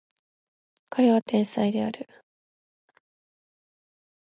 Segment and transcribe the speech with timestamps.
[0.89, 2.09] 彼は天才である